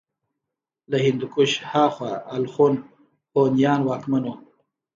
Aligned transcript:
له 0.89 0.97
هندوکش 1.05 1.51
هاخوا 1.71 2.11
الخون 2.35 2.73
هونيان 3.33 3.81
واکمن 3.87 4.23
وو 4.25 4.35